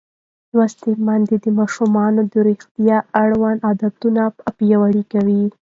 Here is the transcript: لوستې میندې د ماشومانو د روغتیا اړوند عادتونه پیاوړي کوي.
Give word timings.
لوستې 0.55 0.91
میندې 1.05 1.35
د 1.45 1.47
ماشومانو 1.59 2.21
د 2.31 2.33
روغتیا 2.47 2.97
اړوند 3.23 3.59
عادتونه 3.67 4.21
پیاوړي 4.57 5.03
کوي. 5.11 5.43